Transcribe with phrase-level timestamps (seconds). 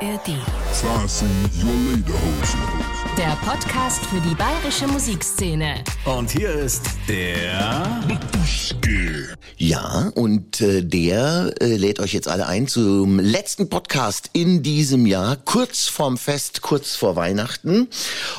[0.00, 0.28] ARD.
[0.72, 2.77] Sign scene, your lederhosen.
[3.18, 5.82] Der Podcast für die bayerische Musikszene.
[6.04, 8.00] Und hier ist der
[9.60, 15.04] Ja, und äh, der äh, lädt euch jetzt alle ein zum letzten Podcast in diesem
[15.04, 17.88] Jahr, kurz vorm Fest, kurz vor Weihnachten.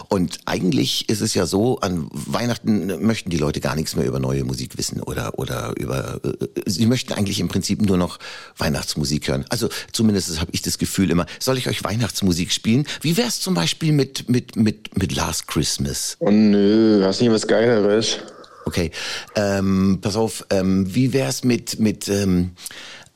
[0.08, 4.20] Und eigentlich ist es ja so, an Weihnachten möchten die Leute gar nichts mehr über
[4.20, 8.18] neue Musik wissen oder oder über äh, sie möchten eigentlich im Prinzip nur noch
[8.58, 9.44] Weihnachtsmusik hören.
[9.50, 12.88] Also zumindest habe ich das Gefühl immer, soll ich euch Weihnachtsmusik spielen?
[13.02, 16.18] Wie wär's zum Beispiel mit mit mit mit Last Christmas?
[16.20, 18.18] Oh nö, hast nicht was Geileres?
[18.66, 18.92] Okay,
[19.36, 22.52] ähm, pass auf, ähm, wie wär's mit, mit ähm,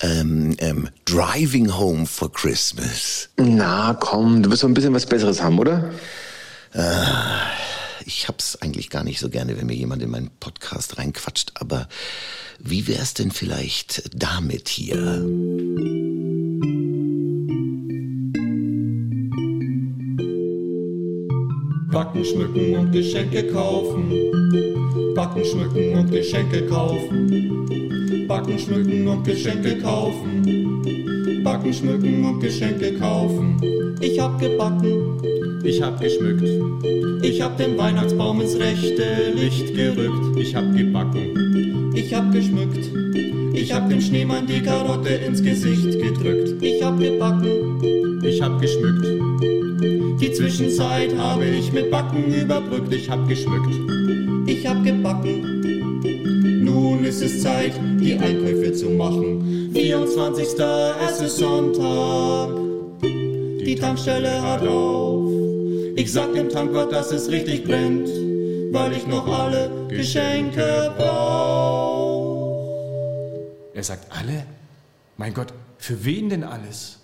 [0.01, 3.29] ähm, ähm, Driving Home for Christmas?
[3.37, 5.91] Na komm, du wirst doch ein bisschen was Besseres haben, oder?
[8.03, 11.87] Ich hab's eigentlich gar nicht so gerne, wenn mir jemand in meinen Podcast reinquatscht, aber
[12.59, 15.23] wie wär's denn vielleicht damit hier?
[21.93, 24.11] Backen, schmücken und Geschenke kaufen.
[25.13, 28.25] Backen, schmücken und Geschenke kaufen.
[28.27, 30.81] Backen, schmücken und Geschenke kaufen.
[31.43, 33.61] Backen, schmücken und Geschenke kaufen.
[34.01, 35.21] Ich hab gebacken.
[35.63, 36.49] Ich hab geschmückt.
[37.21, 40.35] Ich hab den Weihnachtsbaum ins rechte Licht gerückt.
[40.35, 41.93] Ich hab gebacken.
[41.93, 43.02] Ich hab geschmückt.
[43.63, 46.61] Ich hab dem Schneemann die Karotte ins Gesicht gedrückt.
[46.61, 48.21] Ich hab gebacken.
[48.21, 49.05] Ich hab geschmückt.
[50.19, 52.93] Die Zwischenzeit habe ich mit Backen überbrückt.
[52.93, 53.73] Ich hab geschmückt.
[54.47, 56.01] Ich hab gebacken.
[56.65, 59.69] Nun ist es Zeit, die Einkäufe zu machen.
[59.73, 60.45] 24.
[61.07, 62.49] Es ist Sonntag.
[63.01, 65.31] Die Tankstelle hat auf.
[65.95, 68.09] Ich sag dem Tankwart, dass es richtig brennt,
[68.73, 72.12] weil ich noch alle Geschenke brauch.
[73.83, 74.45] Er sagt alle?
[75.17, 76.99] Mein Gott, für wen denn alles?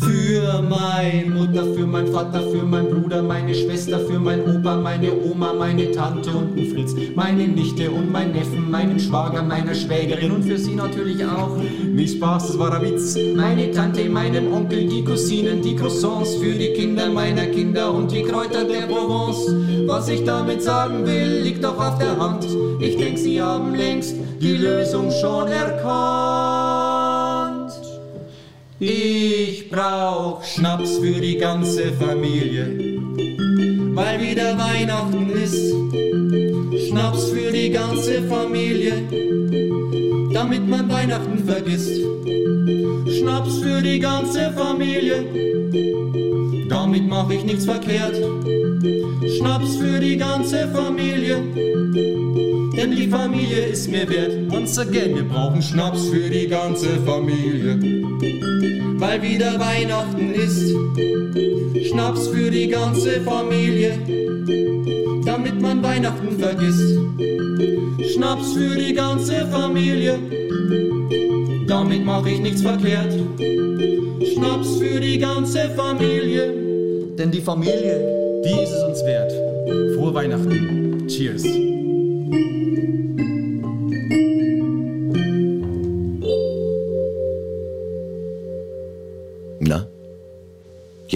[0.00, 5.10] Für meine Mutter, für mein Vater, für mein Bruder, meine Schwester, für mein Opa, meine
[5.12, 10.32] Oma, meine Tante und ein Fritz, meine Nichte und mein Neffen, meinen Schwager, meiner Schwägerin
[10.32, 11.56] und für sie natürlich auch.
[11.84, 13.16] Nicht Spaß, das war ein Witz.
[13.36, 18.22] Meine Tante, meinem Onkel, die Cousinen, die Croissants für die Kinder meiner Kinder und die
[18.22, 19.54] Kräuter der Provence.
[19.86, 22.46] Was ich damit sagen will, liegt doch auf der Hand.
[22.80, 26.92] Ich denk, sie haben längst die Lösung schon erkannt.
[28.80, 29.41] Ich
[29.72, 32.66] brauch Schnaps für die ganze Familie,
[33.94, 35.72] weil wieder Weihnachten ist.
[36.88, 38.92] Schnaps für die ganze Familie,
[40.32, 42.02] damit man Weihnachten vergisst.
[43.18, 45.24] Schnaps für die ganze Familie,
[46.68, 48.16] damit mach ich nichts verkehrt.
[49.38, 51.36] Schnaps für die ganze Familie,
[52.76, 54.52] denn die Familie ist mir wert.
[54.52, 57.78] Once again, wir brauchen Schnaps für die ganze Familie,
[59.02, 60.70] weil wieder Weihnachten ist.
[61.88, 63.98] Schnaps für die ganze Familie,
[65.24, 66.98] damit man Weihnachten vergisst.
[68.14, 70.18] Schnaps für die ganze Familie,
[71.66, 73.12] damit mach ich nichts verkehrt.
[74.34, 76.54] Schnaps für die ganze Familie,
[77.18, 79.32] denn die Familie, Die ist es uns wert.
[79.96, 81.06] Frohe Weihnachten.
[81.08, 81.44] Cheers.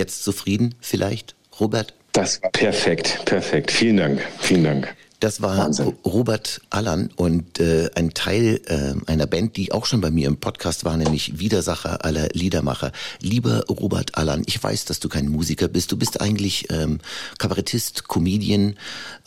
[0.06, 1.92] Jetzt zufrieden vielleicht, Robert?
[2.12, 3.72] Das war perfekt, perfekt.
[3.72, 4.94] Vielen Dank, vielen Dank.
[5.18, 5.96] Das war Wahnsinn.
[6.04, 10.36] Robert Allan und äh, ein Teil äh, einer Band, die auch schon bei mir im
[10.36, 12.92] Podcast war, nämlich Widersacher aller Liedermacher.
[13.20, 15.90] Lieber Robert Allan, ich weiß, dass du kein Musiker bist.
[15.90, 17.00] Du bist eigentlich ähm,
[17.40, 18.76] Kabarettist, Comedian,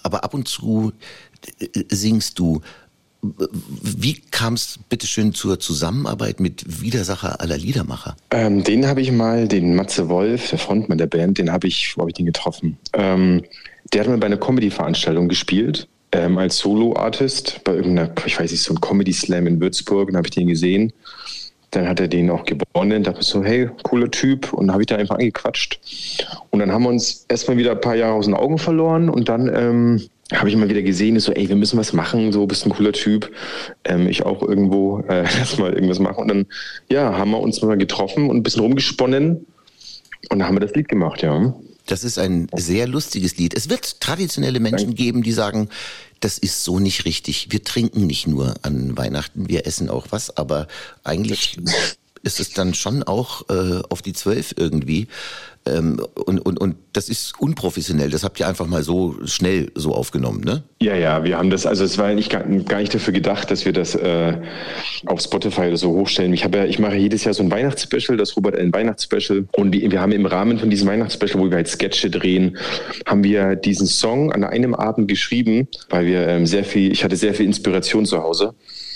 [0.01, 0.93] aber ab und zu
[1.59, 2.61] äh, singst du.
[3.21, 8.15] Wie kam es bitteschön zur Zusammenarbeit mit Widersacher aller Liedermacher?
[8.31, 11.97] Ähm, den habe ich mal, den Matze Wolf, der Frontmann der Band, den habe ich,
[11.97, 12.77] wo habe ich den getroffen?
[12.93, 13.43] Ähm,
[13.91, 18.63] der hat mal bei einer Comedy-Veranstaltung gespielt, ähm, als Solo-Artist, bei irgendeiner, ich weiß nicht,
[18.63, 20.93] so ein Comedy-Slam in Würzburg, dann habe ich den gesehen.
[21.71, 24.53] Dann hat er den auch gewonnen, dachte so, hey, cooler Typ.
[24.53, 25.79] Und habe ich da einfach angequatscht.
[26.49, 29.29] Und dann haben wir uns erstmal wieder ein paar Jahre aus den Augen verloren und
[29.29, 32.65] dann ähm, habe ich mal wieder gesehen, so, ey, wir müssen was machen, so, bist
[32.65, 33.31] ein cooler Typ.
[33.83, 36.21] Ähm, ich auch irgendwo äh, erstmal irgendwas machen.
[36.21, 36.45] Und dann,
[36.89, 39.45] ja, haben wir uns mal getroffen und ein bisschen rumgesponnen.
[40.29, 41.53] Und dann haben wir das Lied gemacht, ja.
[41.87, 43.55] Das ist ein sehr lustiges Lied.
[43.55, 45.69] Es wird traditionelle Menschen geben, die sagen,
[46.19, 47.47] das ist so nicht richtig.
[47.49, 50.67] Wir trinken nicht nur an Weihnachten, wir essen auch was, aber
[51.03, 51.57] eigentlich
[52.21, 55.07] ist es dann schon auch äh, auf die Zwölf irgendwie.
[55.65, 58.09] Ähm, und, und, und das ist unprofessionell.
[58.09, 60.63] Das habt ihr einfach mal so schnell so aufgenommen, ne?
[60.81, 63.65] Ja, ja, wir haben das, also es war eigentlich gar, gar nicht dafür gedacht, dass
[63.65, 64.37] wir das äh,
[65.05, 66.33] auf Spotify oder so hochstellen.
[66.33, 69.45] Ich, ja, ich mache jedes Jahr so ein Weihnachtsspecial, das Robert ein Weihnachtsspecial.
[69.55, 72.57] Und die, wir haben im Rahmen von diesem Weihnachtsspecial, wo wir halt Sketche drehen,
[73.05, 77.17] haben wir diesen Song an einem Abend geschrieben, weil wir ähm, sehr viel, ich hatte
[77.17, 78.53] sehr viel Inspiration zu Hause.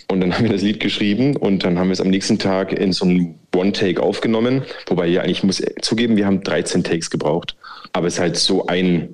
[0.08, 2.72] Und dann haben wir das Lied geschrieben und dann haben wir es am nächsten Tag
[2.74, 4.64] in so einem One-Take aufgenommen.
[4.88, 7.56] Wobei ja, ich muss zugeben, wir haben 13 Takes gebraucht.
[7.94, 9.10] Aber es ist halt so ein,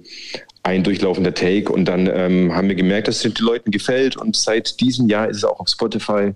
[0.64, 4.36] ein durchlaufender Take und dann ähm, haben wir gemerkt, dass es den Leuten gefällt und
[4.36, 6.34] seit diesem Jahr ist es auch auf Spotify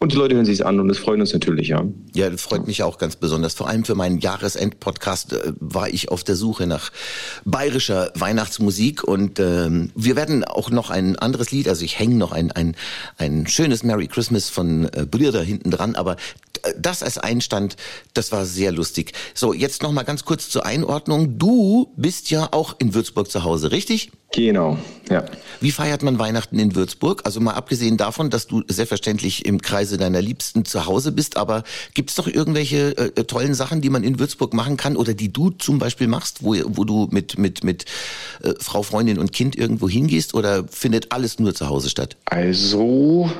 [0.00, 1.84] und die Leute hören sich an und das freut uns natürlich, ja.
[2.14, 3.54] Ja, das freut mich auch ganz besonders.
[3.54, 6.90] Vor allem für meinen Jahresend-Podcast äh, war ich auf der Suche nach
[7.44, 12.32] bayerischer Weihnachtsmusik und ähm, wir werden auch noch ein anderes Lied, also ich hänge noch
[12.32, 12.76] ein, ein,
[13.16, 16.16] ein schönes Merry Christmas von äh, Brüder hinten dran, aber
[16.76, 17.76] das als Einstand,
[18.14, 19.12] das war sehr lustig.
[19.34, 21.38] So, jetzt noch mal ganz kurz zur Einordnung.
[21.38, 24.10] Du bist ja auch in Würzburg zu Hause, richtig?
[24.32, 24.76] Genau,
[25.08, 25.24] ja.
[25.60, 27.22] Wie feiert man Weihnachten in Würzburg?
[27.24, 31.64] Also mal abgesehen davon, dass du selbstverständlich im Kreise deiner Liebsten zu Hause bist, aber
[31.94, 35.32] gibt es noch irgendwelche äh, tollen Sachen, die man in Würzburg machen kann oder die
[35.32, 37.86] du zum Beispiel machst, wo, wo du mit, mit, mit
[38.42, 42.16] äh, Frau, Freundin und Kind irgendwo hingehst oder findet alles nur zu Hause statt?
[42.26, 43.30] Also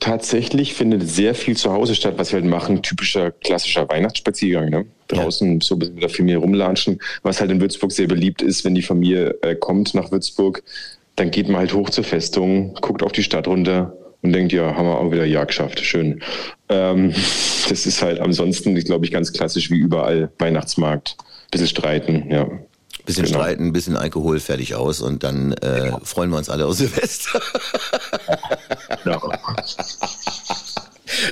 [0.00, 2.82] tatsächlich findet sehr viel zu Hause statt, was wir halt machen.
[2.82, 4.68] Typischer klassischer Weihnachtsspaziergang.
[4.68, 4.86] Ne?
[5.08, 5.58] Draußen ja.
[5.62, 7.00] so mit der Familie rumlatschen.
[7.22, 10.62] Was halt in Würzburg sehr beliebt ist, wenn die Familie äh, kommt nach Würzburg,
[11.16, 14.74] dann geht man halt hoch zur Festung, guckt auf die Stadt runter und denkt, ja,
[14.74, 15.80] haben wir auch wieder Ja geschafft.
[15.80, 16.22] Schön.
[16.68, 17.12] Ähm,
[17.68, 21.16] das ist halt ansonsten, glaube ich, ganz klassisch wie überall Weihnachtsmarkt.
[21.50, 22.48] Bisschen streiten, ja.
[23.04, 23.38] Bisschen genau.
[23.38, 26.00] streiten, bisschen Alkohol, fertig aus und dann äh, genau.
[26.02, 27.40] freuen wir uns alle aus Silvester.
[29.04, 29.32] genau.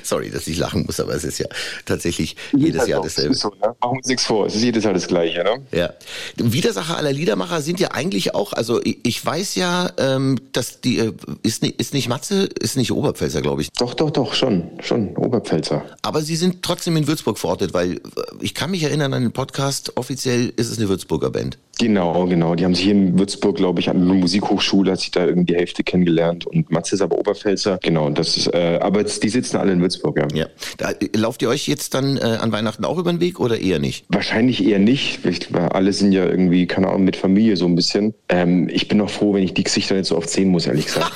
[0.14, 1.46] Sorry, dass ich lachen muss, aber es ist ja
[1.84, 3.34] tatsächlich jedes halt Jahr dasselbe.
[3.34, 3.54] So, ne?
[3.60, 5.42] Machen wir uns nichts vor, es ist jedes Jahr das Gleiche.
[5.42, 5.56] Ne?
[5.72, 5.94] Ja.
[6.36, 11.12] Widersacher aller Liedermacher sind ja eigentlich auch, also ich weiß ja, ähm, dass die, äh,
[11.42, 13.70] ist, nicht, ist nicht Matze, ist nicht Oberpfälzer, glaube ich.
[13.72, 15.82] Doch, doch, doch, schon, schon, Oberpfälzer.
[16.02, 18.00] Aber sie sind trotzdem in Würzburg verortet, weil äh,
[18.40, 21.58] ich kann mich erinnern an den Podcast, offiziell ist es eine Würzburger Band.
[21.78, 22.54] Genau, genau.
[22.54, 25.52] Die haben sich hier in Würzburg, glaube ich, an einer Musikhochschule, hat sich da irgendwie
[25.52, 27.78] die Hälfte kennengelernt und Matze ist aber Oberpfälzer.
[27.82, 30.26] Genau, das ist, äh, aber die sitzen alle in Würzburg, ja.
[30.34, 30.46] ja.
[30.76, 33.78] Da, lauft ihr euch jetzt dann äh, an Weihnachten auch über den Weg oder eher
[33.78, 34.06] nicht?
[34.08, 35.20] Wahrscheinlich eher nicht.
[35.54, 38.14] Alle sind ja irgendwie, keine Ahnung, mit Familie so ein bisschen.
[38.28, 40.86] Ähm, ich bin noch froh, wenn ich die Gesichter nicht so oft sehen muss, ehrlich
[40.86, 41.12] gesagt.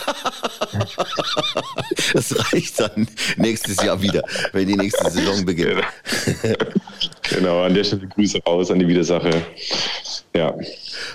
[2.13, 4.23] das reicht dann nächstes Jahr wieder,
[4.53, 5.83] wenn die nächste Saison beginnt.
[6.43, 6.57] Genau,
[7.31, 9.31] genau an der Stelle Grüße raus an die Widersache.
[10.39, 10.55] Ja.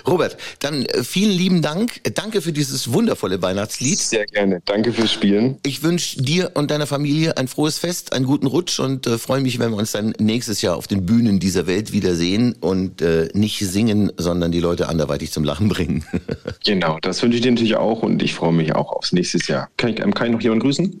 [0.06, 2.02] Robert, dann äh, vielen lieben Dank.
[2.14, 3.98] Danke für dieses wundervolle Weihnachtslied.
[3.98, 4.60] Sehr gerne.
[4.66, 5.56] Danke fürs Spielen.
[5.64, 9.40] Ich wünsche dir und deiner Familie ein frohes Fest, einen guten Rutsch und äh, freue
[9.40, 13.30] mich, wenn wir uns dann nächstes Jahr auf den Bühnen dieser Welt wiedersehen und äh,
[13.32, 16.04] nicht singen, sondern die Leute anderweitig zum Lachen bringen.
[16.64, 19.70] genau, das wünsche ich dir natürlich auch und ich freue mich auch aufs nächste Jahr.
[19.78, 21.00] Kann ich, ähm, kann ich noch jemanden grüßen?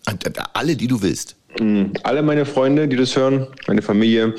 [0.54, 1.36] Alle, die du willst.
[1.60, 4.34] Mm, alle meine Freunde, die das hören, meine Familie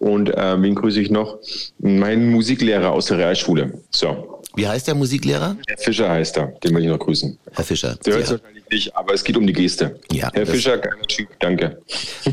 [0.00, 1.38] und äh, wen grüße ich noch?
[1.78, 3.74] Mein Musiklehrer aus der Realschule.
[3.90, 4.40] So.
[4.56, 5.56] Wie heißt der Musiklehrer?
[5.68, 7.38] Herr Fischer heißt er, den will ich noch grüßen.
[7.52, 7.96] Herr Fischer.
[8.04, 10.00] Der hört wahrscheinlich nicht, aber es geht um die Geste.
[10.10, 11.82] Ja, Herr Fischer, geiler Typ, danke.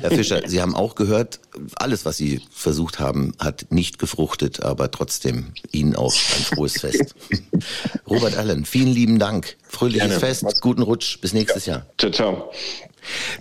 [0.02, 1.42] Herr Fischer, Sie haben auch gehört,
[1.75, 7.13] alles, was Sie versucht haben, hat nicht gefruchtet, aber trotzdem Ihnen auch ein frohes Fest.
[8.10, 9.58] Robert Allen, vielen lieben Dank.
[9.68, 10.20] Fröhliches Gerne.
[10.20, 11.74] Fest, guten Rutsch, bis nächstes ja.
[11.74, 11.86] Jahr.
[11.98, 12.52] Ciao, ciao.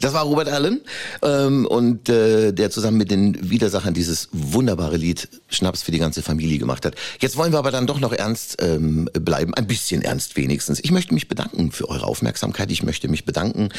[0.00, 0.82] Das war Robert Allen
[1.22, 6.22] ähm, und äh, der zusammen mit den Widersachern dieses wunderbare Lied Schnaps für die ganze
[6.22, 6.94] Familie gemacht hat.
[7.20, 10.80] Jetzt wollen wir aber dann doch noch ernst ähm, bleiben, ein bisschen ernst wenigstens.
[10.80, 12.70] Ich möchte mich bedanken für eure Aufmerksamkeit.
[12.70, 13.70] Ich möchte mich bedanken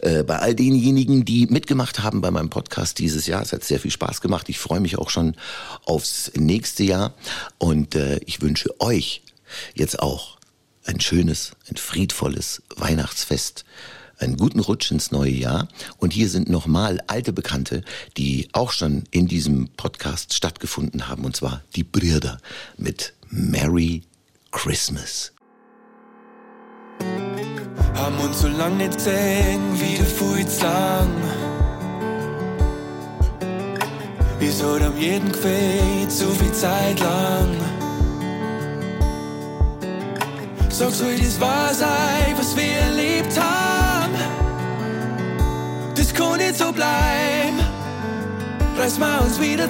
[0.00, 3.42] äh, bei all denjenigen, die mitgemacht haben bei meinem Podcast dieses Jahr.
[3.42, 4.48] Es hat sehr viel Spaß gemacht.
[4.48, 5.36] Ich freue mich auch schon
[5.84, 7.14] aufs nächste Jahr
[7.58, 9.22] und äh, ich wünsche euch
[9.74, 10.38] jetzt auch
[10.84, 13.64] ein schönes, ein friedvolles Weihnachtsfest
[14.22, 15.68] einen guten Rutsch ins neue Jahr.
[15.98, 17.82] Und hier sind nochmal alte Bekannte,
[18.16, 22.38] die auch schon in diesem Podcast stattgefunden haben, und zwar die Brüder
[22.78, 24.02] mit Merry
[24.50, 25.32] Christmas.
[27.94, 31.10] Haben uns so lang nicht gesehen, wie du fuhrst lang.
[34.38, 37.56] Wieso haben jeden gefehlt, so viel Zeit lang?
[40.68, 43.61] Sagst du, das war sei, was wir erlebt haben?
[46.82, 47.60] Bleiben.
[48.78, 49.68] Reiß mal uns wieder.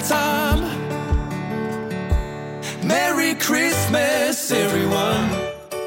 [2.81, 5.29] Merry Christmas, everyone.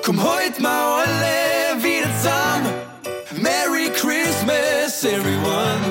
[0.05, 2.73] Komm heute mal alle wieder zusammen.
[3.43, 5.86] Merry Christmas, everyone.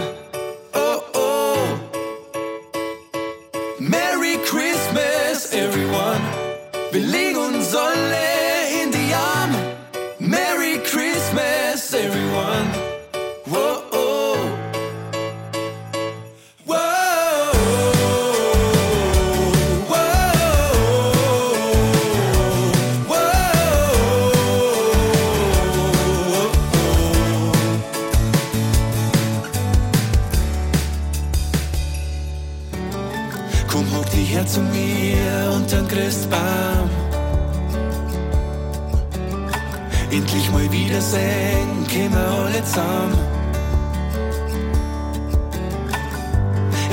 [41.95, 43.17] Wir alle zusammen.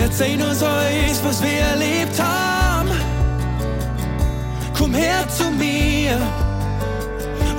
[0.01, 2.91] Erzähl uns alles, was wir erlebt haben.
[4.77, 6.19] Komm her zu mir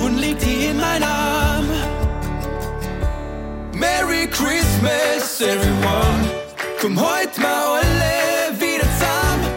[0.00, 1.66] und leg dich in meinen Arm.
[3.72, 6.24] Merry Christmas, everyone.
[6.80, 9.50] Komm heute mal alle wieder zusammen.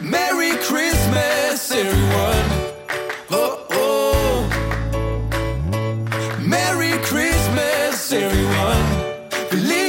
[0.00, 2.13] Merry Christmas, everyone.
[8.12, 8.84] Everyone.
[9.50, 9.83] Wir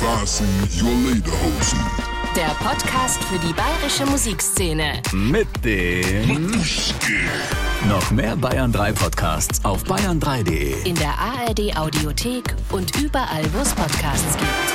[0.00, 0.48] Fasten
[0.80, 1.78] your lederhosen.
[2.34, 5.02] Der Podcast für die bayerische Musikszene.
[5.12, 6.50] Mit dem
[7.86, 10.88] noch mehr Bayern 3 Podcasts auf bayern3.de.
[10.88, 14.69] In der ARD Audiothek und überall, wo es Podcasts gibt.